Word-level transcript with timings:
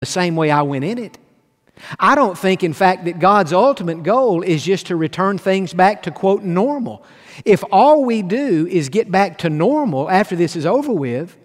the 0.00 0.06
same 0.06 0.34
way 0.34 0.50
I 0.50 0.62
went 0.62 0.82
in 0.82 0.96
it. 0.96 1.18
I 1.98 2.14
don't 2.14 2.36
think, 2.36 2.64
in 2.64 2.72
fact, 2.72 3.04
that 3.04 3.18
God's 3.18 3.52
ultimate 3.52 4.02
goal 4.02 4.40
is 4.40 4.64
just 4.64 4.86
to 4.86 4.96
return 4.96 5.36
things 5.36 5.74
back 5.74 6.04
to, 6.04 6.10
quote, 6.10 6.42
normal. 6.42 7.04
If 7.44 7.62
all 7.70 8.06
we 8.06 8.22
do 8.22 8.66
is 8.66 8.88
get 8.88 9.10
back 9.10 9.36
to 9.38 9.50
normal 9.50 10.10
after 10.10 10.36
this 10.36 10.56
is 10.56 10.64
over 10.64 10.90
with, 10.90 11.36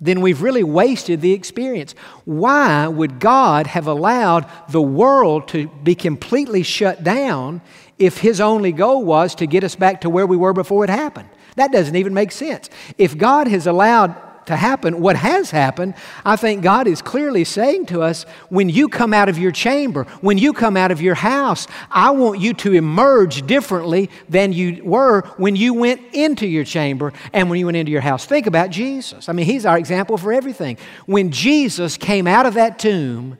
then 0.00 0.22
we've 0.22 0.40
really 0.40 0.64
wasted 0.64 1.20
the 1.20 1.32
experience. 1.32 1.94
Why 2.24 2.88
would 2.88 3.20
God 3.20 3.66
have 3.66 3.86
allowed 3.86 4.50
the 4.70 4.82
world 4.82 5.48
to 5.48 5.68
be 5.68 5.94
completely 5.94 6.62
shut 6.62 7.04
down 7.04 7.60
if 7.98 8.16
His 8.16 8.40
only 8.40 8.72
goal 8.72 9.04
was 9.04 9.34
to 9.34 9.46
get 9.46 9.62
us 9.62 9.76
back 9.76 10.00
to 10.00 10.10
where 10.10 10.26
we 10.26 10.38
were 10.38 10.54
before 10.54 10.84
it 10.84 10.90
happened? 10.90 11.28
That 11.56 11.70
doesn't 11.70 11.96
even 11.96 12.14
make 12.14 12.32
sense. 12.32 12.70
If 12.96 13.18
God 13.18 13.46
has 13.46 13.66
allowed 13.66 14.16
to 14.46 14.56
happen, 14.56 15.00
what 15.00 15.16
has 15.16 15.50
happened, 15.50 15.94
I 16.24 16.36
think 16.36 16.62
God 16.62 16.86
is 16.86 17.02
clearly 17.02 17.44
saying 17.44 17.86
to 17.86 18.02
us 18.02 18.24
when 18.48 18.68
you 18.68 18.88
come 18.88 19.12
out 19.12 19.28
of 19.28 19.38
your 19.38 19.52
chamber, 19.52 20.04
when 20.20 20.38
you 20.38 20.52
come 20.52 20.76
out 20.76 20.90
of 20.90 21.00
your 21.00 21.14
house, 21.14 21.66
I 21.90 22.10
want 22.10 22.40
you 22.40 22.54
to 22.54 22.72
emerge 22.72 23.46
differently 23.46 24.10
than 24.28 24.52
you 24.52 24.82
were 24.84 25.22
when 25.36 25.56
you 25.56 25.74
went 25.74 26.00
into 26.12 26.46
your 26.46 26.64
chamber 26.64 27.12
and 27.32 27.50
when 27.50 27.58
you 27.58 27.66
went 27.66 27.76
into 27.76 27.92
your 27.92 28.00
house. 28.00 28.26
Think 28.26 28.46
about 28.46 28.70
Jesus. 28.70 29.28
I 29.28 29.32
mean, 29.32 29.46
He's 29.46 29.66
our 29.66 29.78
example 29.78 30.18
for 30.18 30.32
everything. 30.32 30.78
When 31.06 31.30
Jesus 31.30 31.96
came 31.96 32.26
out 32.26 32.46
of 32.46 32.54
that 32.54 32.78
tomb, 32.78 33.38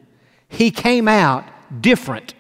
He 0.49 0.71
came 0.71 1.09
out 1.09 1.45
different 1.81 2.35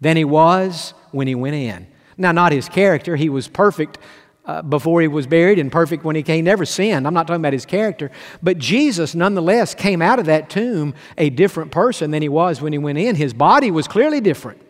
than 0.00 0.16
He 0.16 0.24
was 0.24 0.94
when 1.10 1.26
He 1.26 1.34
went 1.34 1.54
in. 1.54 1.86
Now, 2.16 2.32
not 2.32 2.52
His 2.52 2.68
character, 2.68 3.16
He 3.16 3.28
was 3.28 3.48
perfect 3.48 3.98
uh, 4.44 4.62
before 4.62 5.00
he 5.00 5.08
was 5.08 5.26
buried 5.26 5.58
and 5.58 5.70
perfect 5.70 6.04
when 6.04 6.16
he 6.16 6.22
came. 6.22 6.44
Never 6.44 6.64
sinned. 6.64 7.06
I'm 7.06 7.14
not 7.14 7.26
talking 7.26 7.40
about 7.40 7.52
his 7.52 7.66
character. 7.66 8.10
But 8.42 8.58
Jesus, 8.58 9.14
nonetheless, 9.14 9.74
came 9.74 10.02
out 10.02 10.18
of 10.18 10.26
that 10.26 10.50
tomb 10.50 10.94
a 11.16 11.30
different 11.30 11.70
person 11.70 12.10
than 12.10 12.22
he 12.22 12.28
was 12.28 12.60
when 12.60 12.72
he 12.72 12.78
went 12.78 12.98
in. 12.98 13.14
His 13.16 13.32
body 13.32 13.70
was 13.70 13.86
clearly 13.86 14.20
different. 14.20 14.60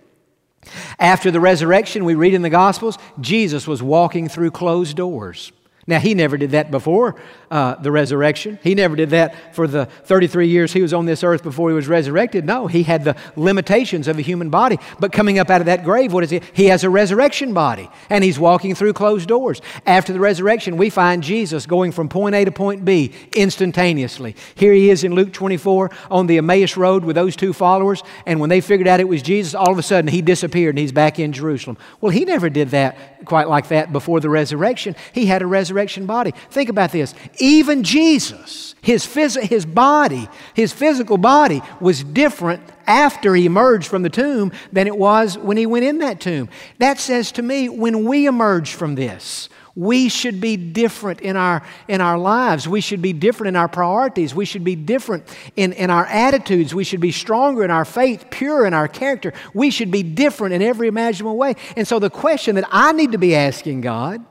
After 0.99 1.31
the 1.31 1.41
resurrection, 1.41 2.05
we 2.05 2.15
read 2.15 2.35
in 2.35 2.43
the 2.43 2.51
Gospels, 2.51 2.99
Jesus 3.21 3.67
was 3.67 3.83
walking 3.83 4.29
through 4.29 4.53
closed 4.53 4.97
doors. 4.97 5.53
Now, 5.85 5.99
he 5.99 6.15
never 6.15 6.37
did 6.37 6.53
that 6.53 6.71
before 6.71 7.17
uh, 7.51 7.75
the 7.75 7.91
resurrection. 7.91 8.61
He 8.63 8.77
never 8.77 8.95
did 8.95 9.11
that 9.11 9.55
for 9.55 9.67
the 9.67 9.87
33 9.87 10.47
years 10.47 10.73
he 10.73 10.81
was 10.81 10.95
on 10.95 11.07
this 11.07 11.25
earth 11.25 11.43
before 11.43 11.71
he 11.71 11.75
was 11.75 11.89
resurrected. 11.89 12.45
No, 12.45 12.69
he 12.69 12.85
had 12.85 13.03
the 13.03 13.17
limitations 13.35 14.07
of 14.07 14.17
a 14.17 14.23
human 14.23 14.49
body. 14.49 14.79
But 15.01 15.11
coming 15.11 15.41
up 15.41 15.51
out 15.51 15.61
of 15.61 15.67
that 15.67 15.83
grave, 15.83 16.13
what 16.13 16.23
is 16.23 16.31
he? 16.31 16.41
He 16.53 16.67
has 16.67 16.85
a 16.85 16.91
resurrection 16.91 17.53
body, 17.53 17.91
and 18.09 18.23
he's 18.23 18.39
walking 18.39 18.77
through 18.77 18.93
closed 18.93 19.29
doors. 19.29 19.61
After 19.85 20.13
the 20.13 20.21
resurrection, 20.21 20.77
we 20.77 20.89
find 20.89 21.21
Jesus 21.21 21.67
going 21.67 21.91
from 21.91 22.09
point 22.09 22.37
A 22.37 22.45
to 22.45 22.53
point 22.53 22.85
B 22.85 23.13
instantaneously. 23.33 24.37
Here 24.55 24.73
he 24.73 24.89
is 24.89 25.03
in 25.03 25.17
Luke 25.17 25.33
24 25.33 25.91
on 26.13 26.29
the 26.29 26.39
Emmaus 26.39 26.77
Road 26.77 27.05
with 27.05 27.17
those 27.17 27.35
two 27.35 27.53
followers, 27.53 28.05
and 28.25 28.39
when 28.39 28.51
they 28.51 28.61
figured 28.61 28.87
out 28.87 29.01
it 29.01 29.09
was 29.09 29.21
Jesus, 29.21 29.53
all 29.53 29.73
of 29.73 29.79
a 29.79 29.83
sudden 29.83 30.09
he 30.09 30.23
disappeared 30.23 30.77
and 30.77 30.79
he's 30.79 30.93
back 30.93 31.19
in 31.19 31.33
Jerusalem. 31.33 31.77
Well, 32.01 32.13
he 32.13 32.25
never 32.25 32.49
did 32.49 32.69
that 32.69 33.25
quite 33.25 33.49
like 33.49 33.69
that 33.69 33.93
before 33.93 34.21
the 34.21 34.31
resurrection. 34.31 34.95
He 35.13 35.27
had 35.27 35.43
a 35.43 35.47
resurrection 35.47 35.72
resurrection 35.73 36.07
body. 36.07 36.33
Think 36.51 36.69
about 36.69 36.93
this. 36.93 37.15
Even 37.39 37.83
Jesus, 37.83 38.75
his, 38.81 39.05
phys- 39.05 39.41
his 39.43 39.67
body, 39.67 40.29
his 40.55 40.73
physical 40.73 41.19
body 41.19 41.63
was 41.81 42.05
different 42.05 42.63
after 42.87 43.35
he 43.35 43.47
emerged 43.47 43.89
from 43.89 44.03
the 44.03 44.11
tomb 44.11 44.53
than 44.73 44.87
it 44.87 44.97
was 44.97 45.39
when 45.39 45.57
he 45.57 45.67
went 45.67 45.85
in 45.85 45.99
that 45.99 46.21
tomb. 46.21 46.49
That 46.79 46.99
says 46.99 47.33
to 47.33 47.43
me, 47.43 47.69
when 47.69 48.05
we 48.05 48.27
emerge 48.27 48.73
from 48.73 48.95
this, 48.95 49.49
we 49.75 50.11
should 50.11 50.41
be 50.41 50.57
different 50.57 51.23
in 51.23 51.37
our, 51.37 51.63
in 51.89 52.03
our 52.03 52.19
lives. 52.19 52.69
We 52.69 52.83
should 52.83 53.01
be 53.01 53.15
different 53.15 53.49
in 53.49 53.57
our 53.57 53.69
priorities. 53.69 54.35
We 54.35 54.45
should 54.45 54.65
be 54.65 54.77
different 54.77 55.25
in, 55.57 55.73
in 55.73 55.89
our 55.89 56.05
attitudes. 56.05 56.75
We 56.75 56.85
should 56.85 57.01
be 57.01 57.13
stronger 57.13 57.65
in 57.65 57.71
our 57.71 57.87
faith, 57.87 58.27
pure 58.31 58.67
in 58.67 58.75
our 58.75 58.87
character. 58.87 59.33
We 59.55 59.71
should 59.71 59.91
be 59.91 60.03
different 60.03 60.55
in 60.55 60.61
every 60.61 60.89
imaginable 60.89 61.39
way. 61.39 61.55
And 61.75 61.89
so, 61.89 61.99
the 61.99 62.11
question 62.11 62.57
that 62.57 62.69
I 62.71 62.93
need 62.93 63.13
to 63.13 63.19
be 63.19 63.35
asking 63.35 63.81
God 63.81 64.23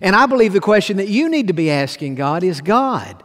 and 0.00 0.14
I 0.14 0.26
believe 0.26 0.52
the 0.52 0.60
question 0.60 0.98
that 0.98 1.08
you 1.08 1.28
need 1.28 1.48
to 1.48 1.52
be 1.52 1.70
asking 1.70 2.14
God 2.14 2.44
is 2.44 2.60
God, 2.60 3.22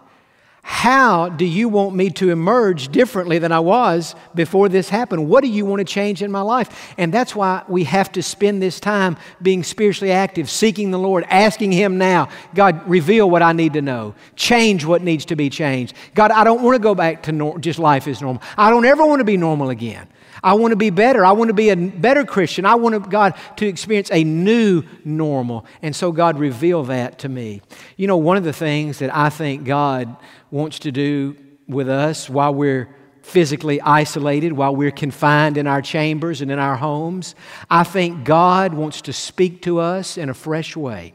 how 0.64 1.28
do 1.28 1.44
you 1.44 1.70
want 1.70 1.96
me 1.96 2.12
to 2.12 2.30
emerge 2.30 2.90
differently 2.90 3.40
than 3.40 3.52
I 3.52 3.60
was 3.60 4.16
before 4.36 4.70
this 4.70 4.90
happened? 4.90 5.28
What 5.28 5.44
do 5.44 5.50
you 5.50 5.66
want 5.66 5.80
to 5.80 5.84
change 5.84 6.22
in 6.22 6.32
my 6.32 6.42
life? 6.42 6.94
And 7.00 7.12
that's 7.12 7.36
why 7.36 7.64
we 7.68 7.84
have 7.86 8.12
to 8.12 8.22
spend 8.22 8.62
this 8.62 8.80
time 8.80 9.18
being 9.42 9.64
spiritually 9.64 10.12
active, 10.12 10.50
seeking 10.50 10.92
the 10.92 11.00
Lord, 11.00 11.26
asking 11.30 11.72
Him 11.72 11.98
now, 11.98 12.30
God, 12.54 12.88
reveal 12.88 13.30
what 13.30 13.42
I 13.42 13.54
need 13.54 13.74
to 13.74 13.82
know, 13.82 14.14
change 14.36 14.86
what 14.86 15.02
needs 15.02 15.26
to 15.26 15.36
be 15.36 15.50
changed. 15.50 15.96
God, 16.14 16.30
I 16.30 16.44
don't 16.44 16.62
want 16.62 16.76
to 16.76 16.82
go 16.82 16.94
back 16.94 17.24
to 17.24 17.32
nor- 17.32 17.58
just 17.58 17.80
life 17.80 18.08
as 18.08 18.22
normal. 18.22 18.44
I 18.56 18.70
don't 18.70 18.86
ever 18.86 19.06
want 19.06 19.20
to 19.20 19.26
be 19.26 19.38
normal 19.38 19.72
again. 19.72 20.08
I 20.44 20.54
want 20.54 20.72
to 20.72 20.76
be 20.76 20.90
better. 20.90 21.24
I 21.24 21.34
want 21.34 21.50
to 21.50 21.54
be 21.54 21.70
a 21.70 21.76
better 21.76 22.26
Christian. 22.26 22.66
I 22.66 22.76
want 22.76 23.10
God 23.10 23.36
to 23.58 23.68
experience 23.68 24.10
a 24.12 24.24
new 24.24 24.84
normal. 25.06 25.66
And 25.82 25.96
so 25.96 26.12
God 26.12 26.40
revealed 26.40 26.88
that 26.88 27.20
to 27.20 27.30
me. 27.30 27.62
You 27.98 28.08
know, 28.08 28.18
one 28.18 28.38
of 28.38 28.44
the 28.44 28.54
things 28.54 29.00
that 29.00 29.16
I 29.16 29.30
think 29.30 29.66
God 29.66 30.16
wants 30.50 30.80
to 30.80 30.92
do 30.92 31.38
with 31.68 31.90
us 31.90 32.30
while 32.30 32.54
we're 32.54 32.94
physically 33.22 33.80
isolated, 33.82 34.52
while 34.54 34.76
we're 34.76 34.92
confined 34.92 35.58
in 35.58 35.68
our 35.68 35.82
chambers 35.82 36.42
and 36.42 36.52
in 36.52 36.60
our 36.60 36.76
homes, 36.76 37.36
I 37.70 37.84
think 37.84 38.26
God 38.26 38.74
wants 38.74 39.02
to 39.04 39.14
speak 39.14 39.62
to 39.64 39.80
us 39.80 40.18
in 40.18 40.30
a 40.30 40.34
fresh 40.34 40.76
way. 40.76 41.14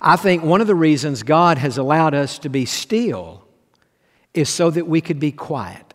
I 0.00 0.16
think 0.16 0.44
one 0.44 0.60
of 0.60 0.66
the 0.66 0.74
reasons 0.74 1.22
God 1.22 1.58
has 1.58 1.76
allowed 1.76 2.14
us 2.14 2.38
to 2.40 2.48
be 2.48 2.66
still 2.66 3.44
is 4.32 4.48
so 4.48 4.70
that 4.70 4.86
we 4.86 5.00
could 5.00 5.18
be 5.18 5.32
quiet. 5.32 5.85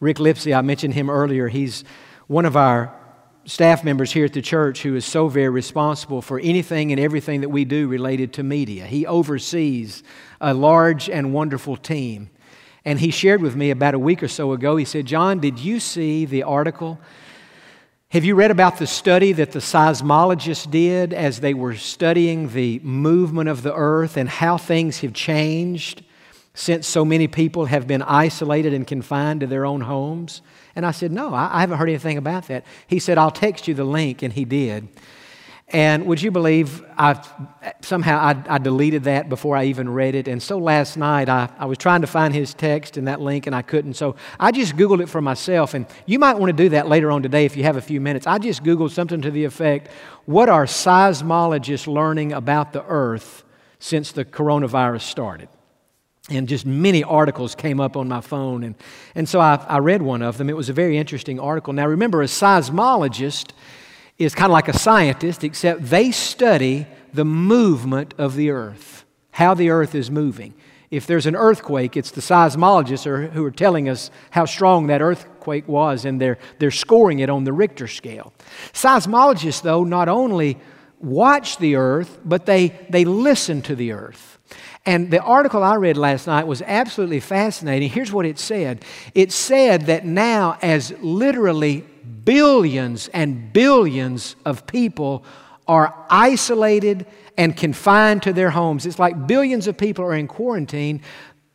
Rick 0.00 0.16
Lipsey, 0.16 0.56
I 0.56 0.62
mentioned 0.62 0.94
him 0.94 1.10
earlier. 1.10 1.48
He's 1.48 1.84
one 2.26 2.46
of 2.46 2.56
our 2.56 2.94
staff 3.44 3.84
members 3.84 4.10
here 4.10 4.24
at 4.24 4.32
the 4.32 4.40
church 4.40 4.82
who 4.82 4.96
is 4.96 5.04
so 5.04 5.28
very 5.28 5.50
responsible 5.50 6.22
for 6.22 6.40
anything 6.40 6.90
and 6.90 6.98
everything 6.98 7.42
that 7.42 7.50
we 7.50 7.66
do 7.66 7.86
related 7.86 8.32
to 8.34 8.42
media. 8.42 8.86
He 8.86 9.06
oversees 9.06 10.02
a 10.40 10.54
large 10.54 11.10
and 11.10 11.34
wonderful 11.34 11.76
team. 11.76 12.30
And 12.82 12.98
he 12.98 13.10
shared 13.10 13.42
with 13.42 13.54
me 13.56 13.70
about 13.70 13.92
a 13.92 13.98
week 13.98 14.22
or 14.22 14.28
so 14.28 14.52
ago, 14.52 14.76
he 14.76 14.86
said, 14.86 15.04
Jon, 15.04 15.38
did 15.38 15.58
you 15.58 15.78
see 15.78 16.24
the 16.24 16.44
article? 16.44 16.98
Have 18.08 18.24
you 18.24 18.34
read 18.34 18.50
about 18.50 18.78
the 18.78 18.86
study 18.86 19.32
that 19.34 19.52
the 19.52 19.58
seismologists 19.58 20.70
did 20.70 21.12
as 21.12 21.40
they 21.40 21.52
were 21.52 21.76
studying 21.76 22.48
the 22.48 22.78
movement 22.78 23.50
of 23.50 23.62
the 23.62 23.74
earth 23.74 24.16
and 24.16 24.30
how 24.30 24.56
things 24.56 25.00
have 25.00 25.12
changed? 25.12 26.02
Since 26.54 26.86
so 26.86 27.04
many 27.04 27.28
people 27.28 27.66
have 27.66 27.86
been 27.86 28.02
isolated 28.02 28.74
and 28.74 28.86
confined 28.86 29.40
to 29.40 29.46
their 29.46 29.64
own 29.64 29.82
homes? 29.82 30.42
And 30.74 30.84
I 30.84 30.90
said, 30.90 31.12
No, 31.12 31.34
I, 31.34 31.60
haven't 31.60 31.78
heard 31.78 31.88
anything 31.88 32.18
about 32.18 32.48
that. 32.48 32.64
He 32.86 32.98
said, 32.98 33.18
I'll 33.18 33.30
text 33.30 33.68
you 33.68 33.74
the 33.74 33.84
link, 33.84 34.22
and 34.22 34.32
he 34.32 34.44
did. 34.44 34.88
And 35.72 36.06
would 36.06 36.20
you 36.20 36.32
believe 36.32 36.84
I 36.98 37.24
somehow 37.80 38.18
I, 38.18 38.54
I, 38.54 38.58
deleted 38.58 39.04
that 39.04 39.28
before 39.28 39.56
I 39.56 39.66
even 39.66 39.88
read 39.88 40.16
it? 40.16 40.26
And 40.26 40.42
so 40.42 40.58
last 40.58 40.96
night 40.96 41.28
I, 41.28 41.48
I 41.58 41.66
was 41.66 41.78
trying 41.78 42.00
to 42.00 42.08
find 42.08 42.34
his 42.34 42.54
text 42.54 42.96
and 42.96 43.06
that 43.06 43.20
link 43.20 43.46
and 43.46 43.54
I 43.54 43.62
couldn't. 43.62 43.94
So 43.94 44.16
I 44.40 44.50
just 44.50 44.76
Googled 44.76 45.00
it 45.00 45.08
for 45.08 45.20
myself. 45.20 45.74
And 45.74 45.86
you 46.06 46.18
might 46.18 46.38
want 46.38 46.50
to 46.50 46.64
do 46.64 46.70
that 46.70 46.88
later 46.88 47.12
on 47.12 47.22
today 47.22 47.44
if 47.44 47.56
you 47.56 47.62
have 47.62 47.76
a 47.76 47.80
few 47.80 48.00
minutes. 48.00 48.26
I 48.26 48.38
just 48.38 48.64
Googled 48.64 48.90
something 48.90 49.22
to 49.22 49.30
the 49.30 49.44
effect 49.44 49.90
What 50.24 50.48
are 50.48 50.66
seismologists 50.66 51.86
learning 51.86 52.32
about 52.32 52.72
the 52.72 52.84
earth 52.86 53.44
since 53.78 54.10
the 54.10 54.24
coronavirus 54.24 55.02
started? 55.02 55.48
And 56.30 56.48
just 56.48 56.64
many 56.64 57.02
articles 57.02 57.54
came 57.54 57.80
up 57.80 57.96
on 57.96 58.08
my 58.08 58.20
phone. 58.20 58.62
And, 58.64 58.74
and 59.14 59.28
so 59.28 59.40
I, 59.40 59.56
I 59.68 59.78
read 59.78 60.00
one 60.00 60.22
of 60.22 60.38
them. 60.38 60.48
It 60.48 60.56
was 60.56 60.68
a 60.68 60.72
very 60.72 60.96
interesting 60.96 61.40
article. 61.40 61.72
Now, 61.72 61.86
remember, 61.86 62.22
a 62.22 62.26
seismologist 62.26 63.50
is 64.16 64.34
kind 64.34 64.50
of 64.50 64.52
like 64.52 64.68
a 64.68 64.78
scientist, 64.78 65.44
except 65.44 65.82
they 65.86 66.10
study 66.12 66.86
the 67.12 67.24
movement 67.24 68.14
of 68.18 68.36
the 68.36 68.50
earth, 68.50 69.04
how 69.32 69.54
the 69.54 69.70
earth 69.70 69.94
is 69.94 70.10
moving. 70.10 70.54
If 70.90 71.06
there's 71.06 71.26
an 71.26 71.36
earthquake, 71.36 71.96
it's 71.96 72.10
the 72.10 72.20
seismologists 72.20 73.30
who 73.32 73.44
are 73.44 73.50
telling 73.50 73.88
us 73.88 74.10
how 74.30 74.44
strong 74.44 74.88
that 74.88 75.00
earthquake 75.00 75.68
was, 75.68 76.04
and 76.04 76.20
they're, 76.20 76.38
they're 76.58 76.72
scoring 76.72 77.20
it 77.20 77.30
on 77.30 77.44
the 77.44 77.52
Richter 77.52 77.86
scale. 77.86 78.32
Seismologists, 78.72 79.62
though, 79.62 79.84
not 79.84 80.08
only 80.08 80.58
watch 80.98 81.58
the 81.58 81.76
earth, 81.76 82.18
but 82.24 82.44
they, 82.44 82.68
they 82.90 83.04
listen 83.04 83.62
to 83.62 83.76
the 83.76 83.92
earth. 83.92 84.39
And 84.86 85.10
the 85.10 85.20
article 85.20 85.62
I 85.62 85.74
read 85.74 85.96
last 85.96 86.26
night 86.26 86.46
was 86.46 86.62
absolutely 86.62 87.20
fascinating. 87.20 87.90
Here's 87.90 88.12
what 88.12 88.26
it 88.26 88.38
said 88.38 88.84
it 89.14 89.32
said 89.32 89.86
that 89.86 90.04
now, 90.04 90.58
as 90.62 90.92
literally 91.00 91.84
billions 92.24 93.08
and 93.08 93.52
billions 93.52 94.36
of 94.44 94.66
people 94.66 95.24
are 95.68 95.94
isolated 96.08 97.06
and 97.36 97.56
confined 97.56 98.22
to 98.24 98.32
their 98.32 98.50
homes, 98.50 98.86
it's 98.86 98.98
like 98.98 99.26
billions 99.26 99.66
of 99.66 99.76
people 99.76 100.04
are 100.04 100.14
in 100.14 100.26
quarantine. 100.26 101.02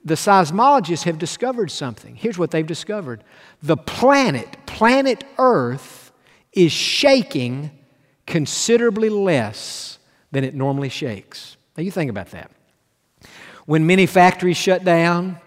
The 0.04 0.14
seismologists 0.14 1.04
have 1.04 1.18
discovered 1.18 1.72
something. 1.72 2.16
Here's 2.16 2.38
what 2.38 2.52
they've 2.52 2.66
discovered 2.66 3.24
the 3.64 3.78
planet, 3.78 4.56
planet 4.68 5.24
Earth, 5.40 6.12
is 6.54 6.72
shaking 6.72 7.72
considerably 8.28 9.10
less 9.10 9.98
than 10.32 10.44
it 10.44 10.54
normally 10.54 10.90
shakes. 10.90 11.58
Now, 11.76 11.84
you 11.84 11.92
think 11.92 12.10
about 12.10 12.32
that. 12.32 12.52
When 13.66 13.88
many 13.88 14.06
factories 14.06 14.58
shut 14.58 14.84
down, 14.84 15.40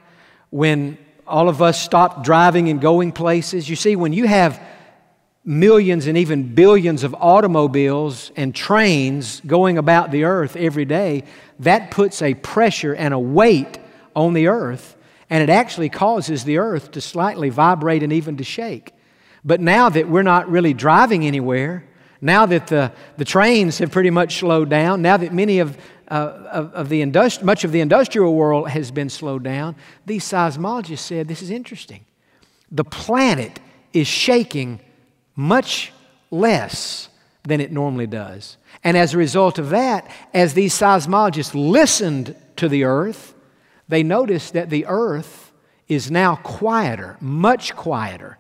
when 0.51 0.99
all 1.29 1.49
of 1.49 1.61
us 1.61 1.81
stopped 1.81 2.25
driving 2.25 2.69
and 2.69 2.81
going 2.81 3.13
places. 3.13 3.69
You 3.69 3.77
see, 3.77 3.97
when 3.97 4.13
you 4.13 4.27
have 4.27 4.61
millions 5.45 6.07
and 6.07 6.19
even 6.19 6.55
billions 6.55 7.05
of 7.05 7.15
automobiles 7.15 8.33
and 8.37 8.55
trains 8.55 9.41
going 9.47 9.79
about 9.79 10.11
the 10.11 10.25
earth 10.25 10.57
every 10.57 10.85
day, 10.85 11.25
that 11.61 11.91
puts 11.91 12.23
a 12.23 12.35
pressure 12.35 12.95
and 12.95 13.15
a 13.15 13.19
weight 13.19 13.79
on 14.17 14.33
the 14.33 14.49
earth, 14.49 14.97
and 15.31 15.43
it 15.43 15.51
actually 15.51 15.89
causes 15.89 16.45
the 16.45 16.59
earth 16.59 16.91
to 16.93 17.01
slightly 17.01 17.51
vibrate 17.51 18.03
and 18.03 18.13
even 18.13 18.37
to 18.39 18.45
shake. 18.45 18.93
But 19.45 19.61
now 19.61 19.89
that 19.89 20.09
we're 20.09 20.23
not 20.23 20.51
really 20.51 20.75
driving 20.75 21.27
anywhere, 21.27 21.85
now 22.21 22.47
that 22.47 22.67
the, 22.67 22.93
the 23.17 23.25
trains 23.25 23.79
have 23.79 23.93
pretty 23.93 24.11
much 24.11 24.39
slowed 24.39 24.69
down, 24.69 25.03
now 25.03 25.17
that 25.17 25.33
many 25.33 25.61
of, 25.61 25.79
uh, 26.11 26.49
of, 26.51 26.73
of, 26.73 26.89
the 26.89 27.03
industri- 27.03 27.43
much 27.43 27.65
of 27.65 27.73
the 27.73 27.81
industrial 27.81 28.35
world 28.35 28.71
has 28.71 28.91
been 28.91 29.11
slowed 29.11 29.43
down, 29.43 29.77
these 30.07 30.25
seismologists 30.25 31.01
said 31.01 31.29
this 31.29 31.43
is 31.43 31.51
interesting. 31.51 32.05
The 32.71 32.85
planet 32.85 33.61
is 33.93 34.07
shaking 34.07 34.81
much 35.37 35.93
less 36.31 37.09
than 37.43 37.61
it 37.61 37.73
normally 37.73 38.07
does. 38.07 38.57
And 38.85 38.97
as 38.97 39.15
a 39.15 39.19
result 39.19 39.59
of 39.59 39.71
that, 39.71 40.11
as 40.35 40.55
these 40.55 40.75
seismologists 40.75 41.55
listened 41.55 42.37
to 42.57 42.69
the 42.69 42.85
earth, 42.85 43.35
they 43.89 44.03
noticed 44.03 44.53
that 44.53 44.71
the 44.71 44.87
earth 44.87 45.53
is 45.89 46.11
now 46.11 46.37
quieter, 46.37 47.17
much 47.21 47.75
quieter 47.75 48.39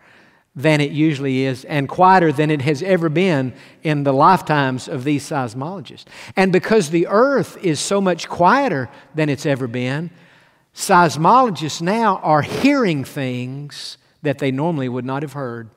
than 0.58 0.80
it 0.80 0.90
usually 0.90 1.44
is 1.44 1.64
and 1.66 1.88
quieter 1.88 2.32
than 2.32 2.50
it 2.50 2.62
has 2.62 2.82
ever 2.82 3.08
been 3.08 3.54
in 3.84 4.02
the 4.02 4.12
lifetimes 4.12 4.88
of 4.88 5.04
these 5.04 5.22
seismologists. 5.22 6.04
And 6.34 6.50
because 6.50 6.90
the 6.90 7.06
earth 7.06 7.56
is 7.64 7.78
so 7.78 8.00
much 8.00 8.28
quieter 8.28 8.90
than 9.14 9.28
it's 9.28 9.46
ever 9.46 9.68
been, 9.68 10.10
seismologists 10.74 11.80
now 11.80 12.16
are 12.24 12.42
hearing 12.42 13.04
things 13.04 13.98
that 14.22 14.40
they 14.40 14.50
normally 14.50 14.88
would 14.88 15.04
not 15.04 15.22
have 15.22 15.34
heard. 15.34 15.70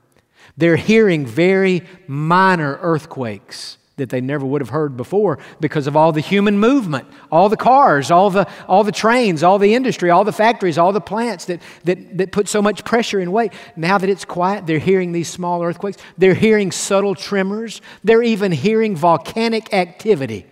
They're 0.57 0.77
hearing 0.77 1.27
very 1.27 1.83
minor 2.07 2.79
earthquakes 2.81 3.77
that 4.01 4.09
they 4.09 4.19
never 4.19 4.43
would 4.43 4.61
have 4.61 4.69
heard 4.69 4.97
before 4.97 5.37
because 5.59 5.85
of 5.85 5.95
all 5.95 6.11
the 6.11 6.21
human 6.21 6.57
movement, 6.57 7.07
all 7.31 7.49
the 7.49 7.57
cars, 7.57 8.09
all 8.09 8.31
the, 8.31 8.49
all 8.67 8.83
the 8.83 8.91
trains, 8.91 9.43
all 9.43 9.59
the 9.59 9.75
industry, 9.75 10.09
all 10.09 10.23
the 10.23 10.31
factories, 10.31 10.79
all 10.79 10.91
the 10.91 10.99
plants 10.99 11.45
that, 11.45 11.61
that, 11.83 12.17
that 12.17 12.31
put 12.31 12.47
so 12.47 12.63
much 12.63 12.83
pressure 12.83 13.19
and 13.19 13.31
weight. 13.31 13.53
Now 13.75 13.99
that 13.99 14.09
it's 14.09 14.25
quiet, 14.25 14.65
they're 14.65 14.79
hearing 14.79 15.11
these 15.11 15.29
small 15.29 15.63
earthquakes. 15.63 15.97
They're 16.17 16.33
hearing 16.33 16.71
subtle 16.71 17.13
tremors. 17.13 17.79
They're 18.03 18.23
even 18.23 18.51
hearing 18.51 18.95
volcanic 18.95 19.71
activity 19.71 20.47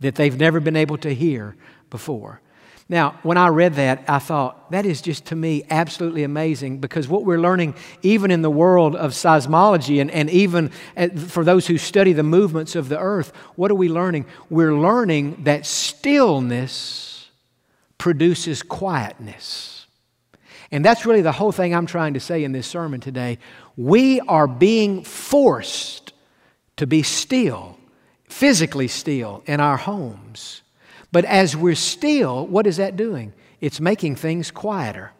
that 0.00 0.16
they've 0.16 0.38
never 0.38 0.60
been 0.60 0.76
able 0.76 0.98
to 0.98 1.14
hear 1.14 1.56
before. 1.88 2.42
Now, 2.88 3.18
when 3.22 3.38
I 3.38 3.48
read 3.48 3.74
that, 3.74 4.04
I 4.08 4.18
thought, 4.18 4.70
that 4.70 4.84
is 4.84 5.00
just 5.00 5.26
to 5.26 5.36
me 5.36 5.64
absolutely 5.70 6.24
amazing 6.24 6.78
because 6.78 7.08
what 7.08 7.24
we're 7.24 7.40
learning, 7.40 7.74
even 8.02 8.30
in 8.30 8.42
the 8.42 8.50
world 8.50 8.96
of 8.96 9.12
seismology 9.12 10.00
and, 10.00 10.10
and 10.10 10.28
even 10.30 10.70
uh, 10.96 11.08
for 11.08 11.44
those 11.44 11.66
who 11.66 11.78
study 11.78 12.12
the 12.12 12.22
movements 12.22 12.74
of 12.74 12.88
the 12.88 12.98
earth, 12.98 13.32
what 13.54 13.70
are 13.70 13.76
we 13.76 13.88
learning? 13.88 14.26
We're 14.50 14.74
learning 14.74 15.44
that 15.44 15.64
stillness 15.64 17.30
produces 17.98 18.62
quietness. 18.62 19.86
And 20.72 20.84
that's 20.84 21.06
really 21.06 21.22
the 21.22 21.32
whole 21.32 21.52
thing 21.52 21.74
I'm 21.74 21.86
trying 21.86 22.14
to 22.14 22.20
say 22.20 22.44
in 22.44 22.52
this 22.52 22.66
sermon 22.66 23.00
today. 23.00 23.38
We 23.76 24.20
are 24.20 24.48
being 24.48 25.04
forced 25.04 26.12
to 26.78 26.86
be 26.86 27.02
still, 27.02 27.78
physically 28.28 28.88
still, 28.88 29.42
in 29.46 29.60
our 29.60 29.76
homes 29.76 30.61
but 31.12 31.24
as 31.26 31.54
we're 31.54 31.74
still, 31.74 32.46
what 32.46 32.66
is 32.66 32.78
that 32.78 32.96
doing? 32.96 33.34
It's 33.60 33.80
making 33.80 34.16
things 34.16 34.50
quieter. 34.50 35.12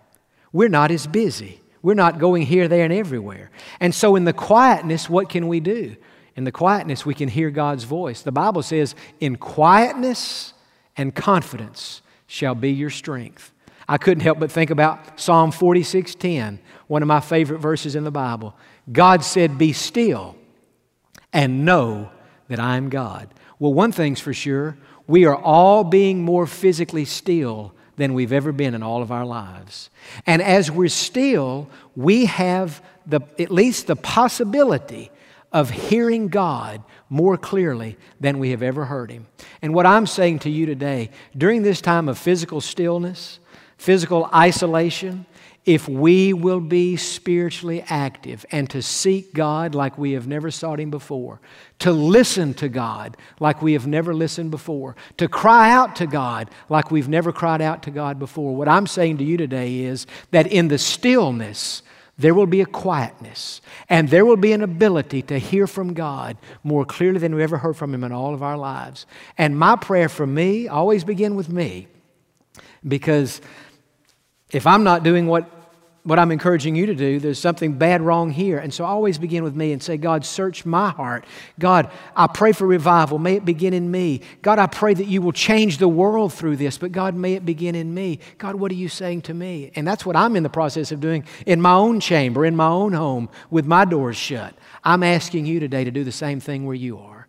We're 0.52 0.68
not 0.68 0.90
as 0.90 1.06
busy. 1.06 1.60
We're 1.82 1.94
not 1.94 2.18
going 2.18 2.46
here, 2.46 2.68
there, 2.68 2.84
and 2.84 2.92
everywhere. 2.92 3.50
And 3.78 3.94
so, 3.94 4.16
in 4.16 4.24
the 4.24 4.32
quietness, 4.32 5.10
what 5.10 5.28
can 5.28 5.48
we 5.48 5.60
do? 5.60 5.96
In 6.34 6.44
the 6.44 6.52
quietness, 6.52 7.04
we 7.04 7.14
can 7.14 7.28
hear 7.28 7.50
God's 7.50 7.84
voice. 7.84 8.22
The 8.22 8.32
Bible 8.32 8.62
says, 8.62 8.94
In 9.20 9.36
quietness 9.36 10.54
and 10.96 11.14
confidence 11.14 12.02
shall 12.26 12.54
be 12.54 12.70
your 12.70 12.90
strength. 12.90 13.52
I 13.88 13.98
couldn't 13.98 14.22
help 14.22 14.38
but 14.38 14.50
think 14.50 14.70
about 14.70 15.20
Psalm 15.20 15.50
46:10, 15.52 16.58
one 16.86 17.02
of 17.02 17.08
my 17.08 17.20
favorite 17.20 17.58
verses 17.58 17.94
in 17.94 18.04
the 18.04 18.10
Bible. 18.10 18.54
God 18.90 19.24
said, 19.24 19.58
Be 19.58 19.72
still 19.72 20.36
and 21.32 21.64
know 21.64 22.10
that 22.48 22.60
I 22.60 22.76
am 22.76 22.88
God. 22.88 23.28
Well, 23.58 23.74
one 23.74 23.92
thing's 23.92 24.20
for 24.20 24.32
sure 24.32 24.76
we 25.06 25.24
are 25.24 25.36
all 25.36 25.84
being 25.84 26.22
more 26.22 26.46
physically 26.46 27.04
still 27.04 27.74
than 27.96 28.14
we've 28.14 28.32
ever 28.32 28.52
been 28.52 28.74
in 28.74 28.82
all 28.82 29.02
of 29.02 29.12
our 29.12 29.24
lives. 29.26 29.90
And 30.26 30.40
as 30.40 30.70
we're 30.70 30.88
still, 30.88 31.68
we 31.94 32.26
have 32.26 32.82
the, 33.06 33.20
at 33.38 33.50
least 33.50 33.86
the 33.86 33.96
possibility 33.96 35.10
of 35.52 35.70
hearing 35.70 36.28
God 36.28 36.82
more 37.10 37.36
clearly 37.36 37.98
than 38.20 38.38
we 38.38 38.50
have 38.50 38.62
ever 38.62 38.86
heard 38.86 39.10
Him. 39.10 39.26
And 39.60 39.74
what 39.74 39.84
I'm 39.84 40.06
saying 40.06 40.40
to 40.40 40.50
you 40.50 40.64
today, 40.64 41.10
during 41.36 41.62
this 41.62 41.80
time 41.80 42.08
of 42.08 42.18
physical 42.18 42.60
stillness, 42.60 43.38
physical 43.76 44.30
isolation, 44.34 45.26
if 45.64 45.88
we 45.88 46.32
will 46.32 46.60
be 46.60 46.96
spiritually 46.96 47.84
active 47.88 48.44
and 48.50 48.68
to 48.70 48.82
seek 48.82 49.32
God 49.32 49.74
like 49.74 49.96
we 49.96 50.12
have 50.12 50.26
never 50.26 50.50
sought 50.50 50.80
Him 50.80 50.90
before, 50.90 51.40
to 51.78 51.92
listen 51.92 52.52
to 52.54 52.68
God 52.68 53.16
like 53.38 53.62
we 53.62 53.74
have 53.74 53.86
never 53.86 54.12
listened 54.12 54.50
before, 54.50 54.96
to 55.18 55.28
cry 55.28 55.70
out 55.70 55.94
to 55.96 56.06
God 56.06 56.50
like 56.68 56.90
we've 56.90 57.08
never 57.08 57.32
cried 57.32 57.62
out 57.62 57.84
to 57.84 57.90
God 57.90 58.18
before. 58.18 58.56
What 58.56 58.68
I'm 58.68 58.88
saying 58.88 59.18
to 59.18 59.24
you 59.24 59.36
today 59.36 59.80
is 59.80 60.06
that 60.32 60.48
in 60.48 60.66
the 60.66 60.78
stillness, 60.78 61.82
there 62.18 62.34
will 62.34 62.46
be 62.46 62.60
a 62.60 62.66
quietness 62.66 63.60
and 63.88 64.08
there 64.08 64.24
will 64.24 64.36
be 64.36 64.52
an 64.52 64.62
ability 64.62 65.22
to 65.22 65.38
hear 65.38 65.66
from 65.66 65.94
God 65.94 66.36
more 66.64 66.84
clearly 66.84 67.18
than 67.18 67.34
we 67.34 67.42
ever 67.42 67.58
heard 67.58 67.76
from 67.76 67.94
Him 67.94 68.02
in 68.02 68.10
all 68.10 68.34
of 68.34 68.42
our 68.42 68.56
lives. 68.56 69.06
And 69.38 69.56
my 69.56 69.76
prayer 69.76 70.08
for 70.08 70.26
me 70.26 70.66
always 70.66 71.04
begin 71.04 71.36
with 71.36 71.48
me 71.48 71.86
because 72.86 73.40
if 74.52 74.66
I'm 74.66 74.84
not 74.84 75.02
doing 75.02 75.26
what, 75.26 75.50
what 76.04 76.18
I'm 76.18 76.30
encouraging 76.30 76.76
you 76.76 76.86
to 76.86 76.94
do, 76.94 77.18
there's 77.18 77.38
something 77.38 77.72
bad 77.74 78.02
wrong 78.02 78.30
here. 78.30 78.58
And 78.58 78.72
so 78.72 78.84
I 78.84 78.88
always 78.88 79.18
begin 79.18 79.44
with 79.44 79.56
me 79.56 79.72
and 79.72 79.82
say, 79.82 79.96
God, 79.96 80.26
search 80.26 80.66
my 80.66 80.90
heart. 80.90 81.24
God, 81.58 81.90
I 82.14 82.26
pray 82.26 82.52
for 82.52 82.66
revival. 82.66 83.18
May 83.18 83.36
it 83.36 83.44
begin 83.44 83.72
in 83.72 83.90
me. 83.90 84.20
God, 84.42 84.58
I 84.58 84.66
pray 84.66 84.92
that 84.94 85.06
you 85.06 85.22
will 85.22 85.32
change 85.32 85.78
the 85.78 85.88
world 85.88 86.32
through 86.34 86.56
this, 86.56 86.76
but 86.76 86.92
God, 86.92 87.14
may 87.14 87.34
it 87.34 87.46
begin 87.46 87.74
in 87.74 87.94
me. 87.94 88.18
God, 88.36 88.56
what 88.56 88.70
are 88.70 88.76
you 88.76 88.88
saying 88.88 89.22
to 89.22 89.34
me? 89.34 89.70
And 89.74 89.88
that's 89.88 90.04
what 90.04 90.16
I'm 90.16 90.36
in 90.36 90.42
the 90.42 90.50
process 90.50 90.92
of 90.92 91.00
doing 91.00 91.24
in 91.46 91.60
my 91.60 91.74
own 91.74 91.98
chamber, 91.98 92.44
in 92.44 92.56
my 92.56 92.68
own 92.68 92.92
home, 92.92 93.30
with 93.50 93.64
my 93.64 93.84
doors 93.84 94.16
shut. 94.16 94.54
I'm 94.84 95.02
asking 95.02 95.46
you 95.46 95.60
today 95.60 95.84
to 95.84 95.90
do 95.90 96.04
the 96.04 96.12
same 96.12 96.40
thing 96.40 96.66
where 96.66 96.74
you 96.74 96.98
are, 96.98 97.26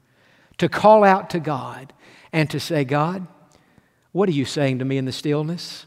to 0.57 0.67
call 0.67 1.03
out 1.03 1.29
to 1.29 1.39
God 1.39 1.93
and 2.33 2.49
to 2.49 2.59
say, 2.59 2.83
God, 2.83 3.27
what 4.11 4.27
are 4.27 4.33
you 4.33 4.45
saying 4.45 4.79
to 4.79 4.85
me 4.85 4.97
in 4.97 5.05
the 5.05 5.11
stillness? 5.11 5.85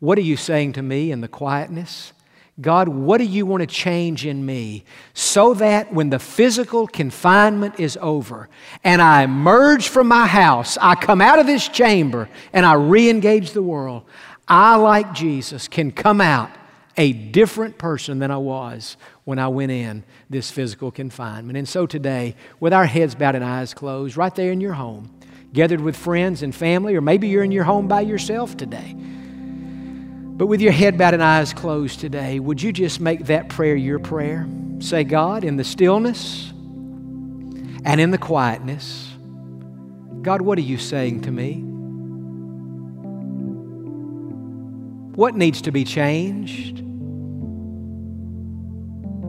What 0.00 0.18
are 0.18 0.22
you 0.22 0.36
saying 0.36 0.74
to 0.74 0.82
me 0.82 1.10
in 1.10 1.20
the 1.20 1.28
quietness? 1.28 2.12
God, 2.60 2.88
what 2.88 3.18
do 3.18 3.24
you 3.24 3.46
want 3.46 3.60
to 3.60 3.66
change 3.66 4.26
in 4.26 4.44
me 4.44 4.84
so 5.14 5.54
that 5.54 5.92
when 5.92 6.10
the 6.10 6.18
physical 6.18 6.88
confinement 6.88 7.78
is 7.78 7.96
over 8.00 8.48
and 8.82 9.00
I 9.00 9.22
emerge 9.22 9.88
from 9.88 10.08
my 10.08 10.26
house, 10.26 10.76
I 10.80 10.96
come 10.96 11.20
out 11.20 11.38
of 11.38 11.46
this 11.46 11.68
chamber 11.68 12.28
and 12.52 12.66
I 12.66 12.74
re 12.74 13.08
engage 13.08 13.52
the 13.52 13.62
world, 13.62 14.04
I, 14.48 14.74
like 14.76 15.12
Jesus, 15.14 15.68
can 15.68 15.92
come 15.92 16.20
out 16.20 16.50
a 16.96 17.12
different 17.12 17.78
person 17.78 18.18
than 18.18 18.32
I 18.32 18.38
was 18.38 18.96
when 19.22 19.38
I 19.38 19.46
went 19.46 19.70
in 19.70 20.02
this 20.28 20.50
physical 20.50 20.90
confinement. 20.90 21.56
And 21.56 21.68
so 21.68 21.86
today, 21.86 22.34
with 22.58 22.72
our 22.72 22.86
heads 22.86 23.14
bowed 23.14 23.36
and 23.36 23.44
eyes 23.44 23.72
closed, 23.72 24.16
right 24.16 24.34
there 24.34 24.50
in 24.50 24.60
your 24.60 24.72
home, 24.72 25.14
gathered 25.52 25.80
with 25.80 25.96
friends 25.96 26.42
and 26.42 26.52
family, 26.52 26.96
or 26.96 27.00
maybe 27.00 27.28
you're 27.28 27.44
in 27.44 27.52
your 27.52 27.64
home 27.64 27.86
by 27.86 28.00
yourself 28.00 28.56
today. 28.56 28.96
But 30.38 30.46
with 30.46 30.60
your 30.60 30.70
head 30.70 30.96
bowed 30.96 31.14
and 31.14 31.22
eyes 31.22 31.52
closed 31.52 31.98
today, 31.98 32.38
would 32.38 32.62
you 32.62 32.72
just 32.72 33.00
make 33.00 33.26
that 33.26 33.48
prayer 33.48 33.74
your 33.74 33.98
prayer? 33.98 34.46
Say, 34.78 35.02
God, 35.02 35.42
in 35.42 35.56
the 35.56 35.64
stillness 35.64 36.50
and 37.84 38.00
in 38.00 38.12
the 38.12 38.18
quietness, 38.18 39.10
God, 40.22 40.40
what 40.40 40.56
are 40.56 40.62
you 40.62 40.78
saying 40.78 41.22
to 41.22 41.32
me? 41.32 41.64
What 45.16 45.34
needs 45.34 45.62
to 45.62 45.72
be 45.72 45.82
changed? 45.82 46.84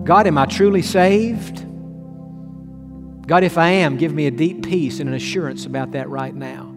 God, 0.06 0.28
am 0.28 0.38
I 0.38 0.46
truly 0.46 0.84
saved? 0.84 1.66
God, 3.28 3.44
if 3.44 3.58
I 3.58 3.70
am, 3.70 3.98
give 3.98 4.14
me 4.14 4.28
a 4.28 4.32
deep 4.32 4.64
peace 4.64 5.00
and 5.00 5.10
an 5.10 5.16
assurance 5.16 5.66
about 5.66 5.94
that 5.94 6.08
right 6.08 6.36
now. 6.36 6.69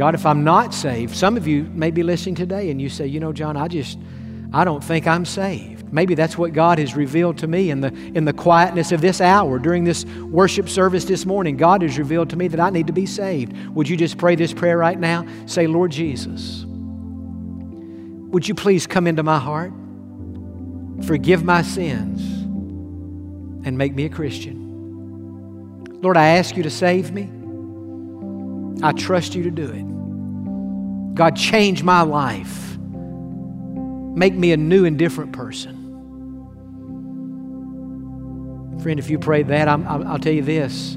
God, 0.00 0.14
if 0.14 0.24
I'm 0.24 0.44
not 0.44 0.72
saved, 0.72 1.14
some 1.14 1.36
of 1.36 1.46
you 1.46 1.64
may 1.74 1.90
be 1.90 2.02
listening 2.02 2.34
today 2.34 2.70
and 2.70 2.80
you 2.80 2.88
say, 2.88 3.06
you 3.06 3.20
know, 3.20 3.34
Jon, 3.34 3.54
I 3.54 3.68
just, 3.68 3.98
I 4.50 4.64
don't 4.64 4.82
think 4.82 5.06
I'm 5.06 5.26
saved. 5.26 5.92
Maybe 5.92 6.14
that's 6.14 6.38
what 6.38 6.54
God 6.54 6.78
has 6.78 6.96
revealed 6.96 7.36
to 7.36 7.46
me 7.46 7.68
in 7.68 7.82
the, 7.82 7.88
in 8.14 8.24
the 8.24 8.32
quietness 8.32 8.92
of 8.92 9.02
this 9.02 9.20
hour, 9.20 9.58
during 9.58 9.84
this 9.84 10.06
worship 10.06 10.70
service 10.70 11.04
this 11.04 11.26
morning. 11.26 11.58
God 11.58 11.82
has 11.82 11.98
revealed 11.98 12.30
to 12.30 12.36
me 12.36 12.48
that 12.48 12.58
I 12.58 12.70
need 12.70 12.86
to 12.86 12.94
be 12.94 13.04
saved. 13.04 13.54
Would 13.74 13.90
you 13.90 13.96
just 13.98 14.16
pray 14.16 14.36
this 14.36 14.54
prayer 14.54 14.78
right 14.78 14.98
now? 14.98 15.26
Say, 15.44 15.66
Lord 15.66 15.90
Jesus, 15.90 16.64
would 16.64 18.48
you 18.48 18.54
please 18.54 18.86
come 18.86 19.06
into 19.06 19.22
my 19.22 19.38
heart, 19.38 19.70
forgive 21.04 21.44
my 21.44 21.60
sins, 21.60 22.22
and 23.66 23.76
make 23.76 23.94
me 23.94 24.06
a 24.06 24.08
Christian? 24.08 25.90
Lord, 26.00 26.16
I 26.16 26.38
ask 26.38 26.56
you 26.56 26.62
to 26.62 26.70
save 26.70 27.12
me. 27.12 27.30
I 28.82 28.92
trust 28.92 29.34
you 29.34 29.42
to 29.44 29.50
do 29.50 29.70
it. 29.70 31.14
God, 31.14 31.36
change 31.36 31.82
my 31.82 32.02
life. 32.02 32.76
Make 32.78 34.34
me 34.34 34.52
a 34.52 34.56
new 34.56 34.84
and 34.84 34.98
different 34.98 35.32
person. 35.32 35.76
Friend, 38.82 38.98
if 38.98 39.10
you 39.10 39.18
pray 39.18 39.42
that, 39.42 39.68
i 39.68 39.96
will 39.96 40.18
tell 40.18 40.32
you 40.32 40.42
this. 40.42 40.96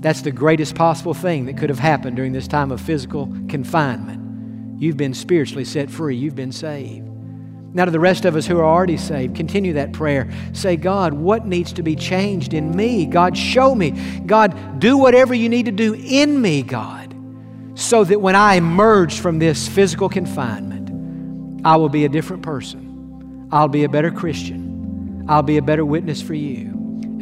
That's 0.00 0.22
the 0.22 0.30
greatest 0.30 0.74
possible 0.74 1.12
thing 1.12 1.44
that 1.46 1.58
could 1.58 1.68
have 1.68 1.78
happened 1.78 2.16
during 2.16 2.32
this 2.32 2.48
time 2.48 2.72
of 2.72 2.80
physical 2.80 3.26
confinement. 3.48 4.80
You've 4.80 4.96
been 4.96 5.12
spiritually 5.12 5.66
set 5.66 5.90
free, 5.90 6.16
you've 6.16 6.34
been 6.34 6.52
saved. 6.52 7.06
Now, 7.72 7.84
to 7.84 7.90
the 7.90 8.00
rest 8.00 8.24
of 8.24 8.34
us 8.34 8.46
who 8.46 8.58
are 8.58 8.64
already 8.64 8.96
saved, 8.96 9.36
continue 9.36 9.74
that 9.74 9.92
prayer. 9.92 10.28
Say, 10.52 10.76
God, 10.76 11.12
what 11.12 11.46
needs 11.46 11.72
to 11.74 11.84
be 11.84 11.94
changed 11.94 12.52
in 12.52 12.74
me? 12.74 13.06
God, 13.06 13.36
show 13.36 13.76
me. 13.76 13.92
God, 14.26 14.80
do 14.80 14.98
whatever 14.98 15.34
you 15.34 15.48
need 15.48 15.66
to 15.66 15.72
do 15.72 15.94
in 15.94 16.40
me, 16.40 16.62
God, 16.62 16.99
so 17.80 18.04
that 18.04 18.20
when 18.20 18.36
I 18.36 18.56
emerge 18.56 19.20
from 19.20 19.38
this 19.38 19.66
physical 19.66 20.10
confinement, 20.10 21.60
I 21.64 21.76
will 21.76 21.88
be 21.88 22.04
a 22.04 22.10
different 22.10 22.42
person. 22.42 23.48
I'll 23.50 23.68
be 23.68 23.84
a 23.84 23.88
better 23.88 24.10
Christian. 24.10 25.24
I'll 25.28 25.42
be 25.42 25.56
a 25.56 25.62
better 25.62 25.84
witness 25.84 26.20
for 26.20 26.34
you. 26.34 26.66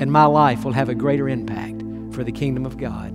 And 0.00 0.11
my 0.11 0.25
life 0.25 0.65
will 0.65 0.73
have 0.73 0.88
a 0.88 0.97
greater 0.97 1.29
impact 1.29 1.81
for 2.12 2.25
the 2.25 2.33
kingdom 2.33 2.67
of 2.67 2.77
God. 2.77 3.15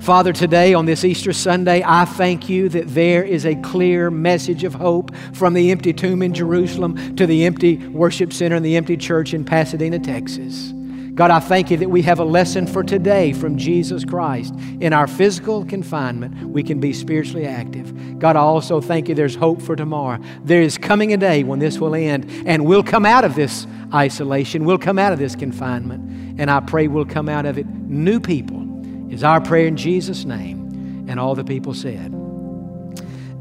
Father, 0.00 0.34
today 0.34 0.74
on 0.74 0.84
this 0.84 1.02
Easter 1.02 1.32
Sunday, 1.32 1.82
I 1.84 2.04
thank 2.04 2.48
you 2.48 2.68
that 2.68 2.88
there 2.88 3.24
is 3.24 3.46
a 3.46 3.56
clear 3.56 4.10
message 4.10 4.64
of 4.64 4.74
hope 4.74 5.14
from 5.32 5.54
the 5.54 5.70
empty 5.70 5.94
tomb 5.94 6.22
in 6.22 6.34
Jerusalem 6.34 7.16
to 7.16 7.26
the 7.26 7.46
empty 7.46 7.78
worship 7.88 8.34
center 8.34 8.56
and 8.56 8.64
the 8.64 8.76
empty 8.76 8.98
church 8.98 9.32
in 9.32 9.46
Pasadena, 9.46 9.98
Texas. 9.98 10.74
God, 11.18 11.32
I 11.32 11.40
thank 11.40 11.72
you 11.72 11.76
that 11.78 11.88
we 11.90 12.02
have 12.02 12.20
a 12.20 12.24
lesson 12.24 12.64
for 12.64 12.84
today 12.84 13.32
from 13.32 13.58
Jesus 13.58 14.04
Christ. 14.04 14.54
In 14.80 14.92
our 14.92 15.08
physical 15.08 15.64
confinement, 15.64 16.48
we 16.48 16.62
can 16.62 16.78
be 16.78 16.92
spiritually 16.92 17.44
active. 17.44 18.20
God, 18.20 18.36
I 18.36 18.38
also 18.38 18.80
thank 18.80 19.08
you 19.08 19.16
there's 19.16 19.34
hope 19.34 19.60
for 19.60 19.74
tomorrow. 19.74 20.22
There 20.44 20.62
is 20.62 20.78
coming 20.78 21.12
a 21.12 21.16
day 21.16 21.42
when 21.42 21.58
this 21.58 21.80
will 21.80 21.96
end, 21.96 22.30
and 22.46 22.64
we'll 22.64 22.84
come 22.84 23.04
out 23.04 23.24
of 23.24 23.34
this 23.34 23.66
isolation. 23.92 24.64
We'll 24.64 24.78
come 24.78 24.96
out 24.96 25.12
of 25.12 25.18
this 25.18 25.34
confinement, 25.34 26.40
and 26.40 26.52
I 26.52 26.60
pray 26.60 26.86
we'll 26.86 27.04
come 27.04 27.28
out 27.28 27.46
of 27.46 27.58
it 27.58 27.66
new 27.66 28.20
people 28.20 29.12
is 29.12 29.24
our 29.24 29.40
prayer 29.40 29.66
in 29.66 29.76
Jesus' 29.76 30.24
name. 30.24 31.06
And 31.08 31.18
all 31.18 31.34
the 31.34 31.42
people 31.42 31.74
said, 31.74 32.14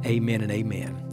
Amen 0.04 0.42
and 0.42 0.52
amen. 0.52 1.07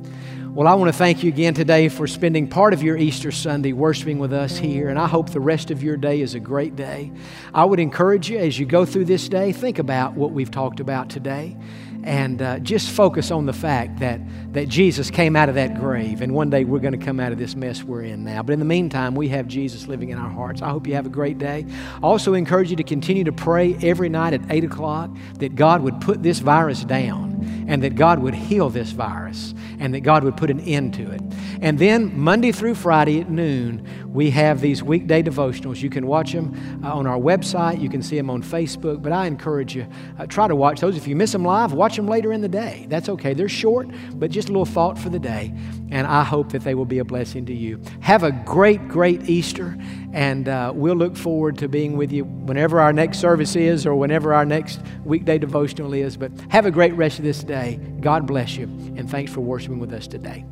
Well, 0.54 0.68
I 0.68 0.75
want 0.75 0.88
to 0.92 0.96
thank 0.96 1.25
you 1.25 1.30
again 1.30 1.52
today 1.52 1.88
for 1.88 2.06
spending 2.06 2.46
part 2.46 2.75
of 2.75 2.80
your 2.80 2.96
Easter 2.96 3.32
Sunday 3.32 3.73
worshiping 3.73 4.20
with 4.20 4.32
us 4.32 4.56
here, 4.56 4.88
and 4.88 5.00
I 5.00 5.08
hope 5.08 5.30
the 5.30 5.40
rest 5.40 5.73
of 5.73 5.82
your 5.82 5.96
day 5.96 6.20
is 6.20 6.37
a 6.37 6.38
great 6.38 6.76
day. 6.76 7.11
I 7.52 7.64
would 7.64 7.80
encourage 7.80 8.30
you 8.30 8.38
as 8.38 8.56
you 8.56 8.64
go 8.64 8.84
through 8.84 9.06
this 9.06 9.28
day, 9.28 9.50
think 9.50 9.80
about 9.80 10.14
what 10.14 10.30
we've 10.30 10.52
talked 10.52 10.78
about 10.78 11.11
today 11.11 11.56
and 12.04 12.42
uh, 12.42 12.58
just 12.58 12.90
focus 12.90 13.30
on 13.30 13.46
the 13.46 13.52
fact 13.52 13.99
that, 13.99 14.20
that 14.52 14.68
Jesus 14.68 15.11
came 15.11 15.34
out 15.34 15.49
of 15.49 15.54
that 15.54 15.75
grave, 15.75 16.20
and 16.20 16.32
one 16.34 16.50
day 16.50 16.62
we're 16.64 16.78
going 16.78 16.96
to 16.96 17.04
come 17.04 17.18
out 17.18 17.32
of 17.32 17.38
this 17.38 17.56
mess 17.56 17.82
we're 17.82 18.02
in 18.02 18.23
now. 18.23 18.42
But 18.42 18.52
in 18.52 18.58
the 18.58 18.64
meantime, 18.64 19.14
we 19.14 19.28
have 19.30 19.49
Jesus 19.49 19.88
living 19.88 20.11
in 20.11 20.18
our 20.18 20.30
hearts. 20.30 20.62
I 20.62 20.68
hope 20.68 20.87
you 20.87 20.94
have 20.94 21.06
a 21.06 21.11
great 21.11 21.38
day. 21.38 21.66
I 21.96 22.00
also 22.00 22.34
encourage 22.34 22.70
you 22.70 22.76
to 22.76 22.84
continue 22.84 23.25
to 23.25 23.32
pray 23.32 23.75
every 23.82 24.11
night 24.11 24.34
at 24.34 24.42
8 24.50 24.64
o'clock 24.64 25.11
that 25.38 25.56
God 25.56 25.82
would 25.82 26.00
put 26.00 26.23
this 26.23 26.40
virus 26.40 26.84
down 26.84 27.64
and 27.66 27.82
that 27.82 27.96
God 27.96 28.18
would 28.18 28.34
heal 28.34 28.68
this 28.68 28.90
virus 28.90 29.54
and 29.78 29.95
that 29.95 30.00
God 30.00 30.25
would 30.25 30.37
put 30.37 30.50
an 30.50 30.61
end 30.61 30.95
to 30.95 31.11
it. 31.11 31.21
And 31.61 31.78
then 31.78 32.19
Monday 32.19 32.52
through 32.52 32.75
Friday 32.75 33.21
at 33.21 33.31
noon, 33.31 33.87
we 34.12 34.31
have 34.31 34.61
these 34.61 34.83
weekday 34.83 35.23
devotionals. 35.23 35.83
You 35.83 35.90
can 35.90 36.07
watch 36.07 36.33
them 36.33 36.81
uh, 36.85 36.93
on 36.93 37.07
our 37.07 37.19
website, 37.19 37.81
you 37.81 37.88
can 37.88 38.02
see 38.02 38.16
them 38.16 38.31
on 38.31 38.43
Facebook, 38.43 39.02
but 39.02 39.12
I 39.12 39.26
encourage 39.26 39.75
you, 39.75 39.87
uh, 40.19 40.26
try 40.26 40.47
to 40.47 40.54
watch 40.54 40.81
those. 40.81 40.97
If 40.97 41.09
you 41.09 41.16
miss 41.16 41.33
them 41.33 41.45
live, 41.45 41.73
watch 41.73 41.97
them 41.97 42.07
later 42.07 42.33
in 42.33 42.40
the 42.40 42.49
day. 42.49 42.87
That's 42.88 43.09
okay. 43.09 43.35
They're 43.35 43.49
short, 43.49 43.88
but 44.14 44.31
just 44.31 44.49
a 44.49 44.52
little 44.52 44.64
thought 44.64 44.99
for 44.99 45.09
the 45.09 45.19
day. 45.19 45.52
And 45.90 46.07
I 46.07 46.23
hope 46.23 46.52
that 46.52 46.62
they 46.62 46.75
will 46.75 46.85
be 46.85 46.99
a 46.99 47.04
blessing 47.04 47.47
to 47.47 47.54
you. 47.54 47.81
Have 48.00 48.23
a 48.23 48.33
great, 48.33 48.88
great 48.88 49.28
Easter, 49.28 49.76
and 50.14 50.49
uh, 50.49 50.73
we'll 50.75 50.94
look 50.94 51.16
forward 51.16 51.59
to 51.59 51.68
being 51.68 51.97
with 51.97 52.12
you 52.12 52.25
whenever 52.25 52.80
our 52.80 52.92
next 52.92 53.18
service 53.18 53.56
is 53.56 53.85
or 53.85 53.97
whenever 53.97 54.33
our 54.33 54.47
next 54.47 54.80
weekday 55.04 55.38
devotional 55.38 55.92
is. 55.92 56.16
But 56.16 56.30
have 56.50 56.66
a 56.66 56.71
great 56.71 56.94
rest 56.94 57.18
of 57.18 57.25
this 57.25 57.42
day. 57.42 57.80
God 58.00 58.26
bless 58.26 58.56
you, 58.56 58.64
and 58.97 59.11
thanks 59.11 59.33
for 59.33 59.40
worshiping 59.40 59.80
with 59.80 59.92
us 59.92 60.06
today. 60.06 60.44